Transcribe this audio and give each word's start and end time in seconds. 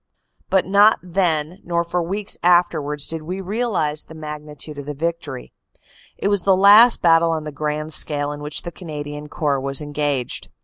But 0.49 0.65
not 0.65 0.97
then 1.03 1.61
nor 1.63 1.83
for 1.83 2.01
weeks 2.01 2.35
afterward 2.41 3.01
did 3.07 3.21
we 3.21 3.39
realize 3.39 4.03
the 4.05 4.15
magnitude 4.15 4.79
of 4.79 4.87
the 4.87 4.95
victory. 4.95 5.53
It 6.17 6.27
was 6.27 6.41
the 6.41 6.57
last 6.57 7.03
battle 7.03 7.29
on 7.29 7.43
the 7.43 7.51
grand 7.51 7.93
scale 7.93 8.31
in 8.31 8.41
which 8.41 8.63
the 8.63 8.71
Canadian 8.71 9.29
Corps 9.29 9.61
was 9.61 9.79
engaged. 9.79 10.49